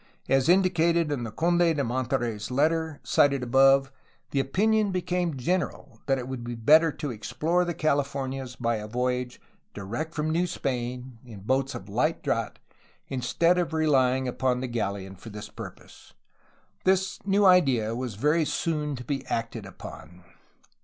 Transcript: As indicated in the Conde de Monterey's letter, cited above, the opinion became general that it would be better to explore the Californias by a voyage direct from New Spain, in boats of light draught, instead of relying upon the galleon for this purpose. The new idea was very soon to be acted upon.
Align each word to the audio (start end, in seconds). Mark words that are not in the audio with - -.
As 0.27 0.49
indicated 0.49 1.11
in 1.11 1.23
the 1.23 1.29
Conde 1.31 1.59
de 1.75 1.83
Monterey's 1.83 2.49
letter, 2.49 2.99
cited 3.03 3.43
above, 3.43 3.91
the 4.31 4.39
opinion 4.39 4.91
became 4.91 5.37
general 5.37 6.01
that 6.07 6.17
it 6.17 6.27
would 6.27 6.43
be 6.43 6.55
better 6.55 6.91
to 6.93 7.11
explore 7.11 7.63
the 7.63 7.75
Californias 7.75 8.55
by 8.55 8.77
a 8.77 8.87
voyage 8.87 9.39
direct 9.75 10.15
from 10.15 10.31
New 10.31 10.47
Spain, 10.47 11.19
in 11.23 11.41
boats 11.41 11.75
of 11.75 11.87
light 11.87 12.23
draught, 12.23 12.57
instead 13.09 13.59
of 13.59 13.73
relying 13.73 14.27
upon 14.27 14.59
the 14.59 14.67
galleon 14.67 15.15
for 15.15 15.29
this 15.29 15.49
purpose. 15.49 16.13
The 16.83 16.99
new 17.27 17.45
idea 17.45 17.93
was 17.93 18.15
very 18.15 18.43
soon 18.43 18.95
to 18.95 19.03
be 19.03 19.23
acted 19.27 19.67
upon. 19.67 20.23